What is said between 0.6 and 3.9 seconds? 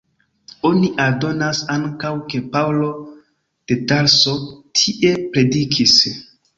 Oni aldonas ankaŭ ke Paŭlo de